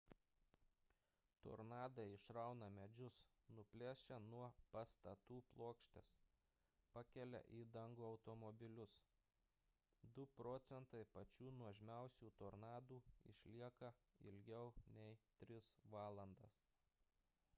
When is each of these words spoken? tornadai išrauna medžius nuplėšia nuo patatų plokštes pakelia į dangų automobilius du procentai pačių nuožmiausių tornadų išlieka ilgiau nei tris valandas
tornadai 1.47 2.05
išrauna 2.13 2.69
medžius 2.77 3.17
nuplėšia 3.57 4.17
nuo 4.29 4.47
patatų 4.75 5.37
plokštes 5.51 6.13
pakelia 6.95 7.41
į 7.57 7.59
dangų 7.77 8.07
automobilius 8.07 8.95
du 10.17 10.25
procentai 10.41 11.03
pačių 11.19 11.53
nuožmiausių 11.59 12.33
tornadų 12.41 12.99
išlieka 13.35 13.93
ilgiau 14.33 14.73
nei 14.97 15.17
tris 15.45 15.71
valandas 15.97 16.59